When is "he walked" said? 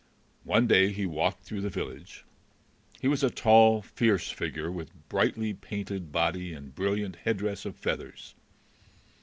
0.91-1.43